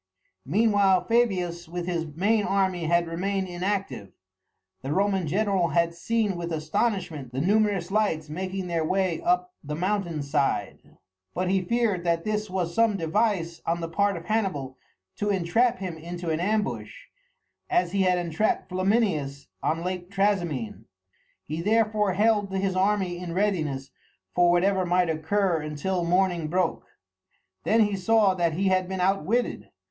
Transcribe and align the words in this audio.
Meanwhile 0.47 1.03
Fabius 1.05 1.67
with 1.67 1.85
his 1.85 2.07
main 2.07 2.43
army 2.43 2.85
had 2.85 3.05
remained 3.05 3.47
inactive. 3.47 4.11
The 4.81 4.91
Roman 4.91 5.27
general 5.27 5.67
had 5.67 5.93
seen 5.93 6.35
with 6.37 6.51
astonishment 6.51 7.31
the 7.31 7.39
numerous 7.39 7.91
lights 7.91 8.27
making 8.27 8.65
their 8.65 8.83
way 8.83 9.21
up 9.21 9.53
the 9.63 9.75
mountain 9.75 10.23
side, 10.23 10.97
but 11.35 11.51
he 11.51 11.61
feared 11.61 12.03
that 12.03 12.23
this 12.23 12.49
was 12.49 12.73
some 12.73 12.97
device 12.97 13.61
on 13.67 13.79
the 13.79 13.87
part 13.87 14.17
of 14.17 14.25
Hannibal 14.25 14.75
to 15.17 15.29
entrap 15.29 15.77
him 15.77 15.99
into 15.99 16.31
an 16.31 16.39
ambush, 16.39 17.03
as 17.69 17.91
he 17.91 18.01
had 18.01 18.17
entrapped 18.17 18.69
Flaminius 18.71 19.49
on 19.61 19.83
Lake 19.83 20.09
Trasimene. 20.09 20.85
He 21.45 21.61
therefore 21.61 22.13
held 22.13 22.51
his 22.51 22.75
army 22.75 23.19
in 23.19 23.33
readiness 23.35 23.91
for 24.33 24.49
whatever 24.49 24.83
might 24.83 25.11
occur 25.11 25.61
until 25.61 26.03
morning 26.03 26.47
broke. 26.47 26.87
Then 27.65 27.81
he 27.81 27.95
saw 27.95 28.33
that 28.33 28.53
he 28.53 28.69
had 28.69 28.87
been 28.89 28.99
outwitted. 28.99 29.69